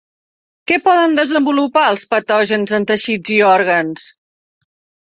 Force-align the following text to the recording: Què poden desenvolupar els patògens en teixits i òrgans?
Què 0.71 0.77
poden 0.87 1.13
desenvolupar 1.19 1.85
els 1.91 2.07
patògens 2.15 2.75
en 2.81 2.89
teixits 2.95 3.39
i 3.39 3.43
òrgans? 3.53 4.13